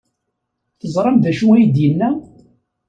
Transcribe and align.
Teẓram 0.79 1.17
d 1.23 1.25
acu 1.29 1.45
ay 1.55 1.65
d-yenna? 1.73 2.09